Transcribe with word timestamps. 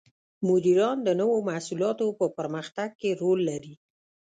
مدیران 0.47 0.97
د 1.03 1.09
نوو 1.21 1.37
محصولاتو 1.49 2.05
په 2.19 2.25
پرمختګ 2.37 2.89
کې 2.99 3.09
رول 3.21 3.39
لري. 3.49 3.73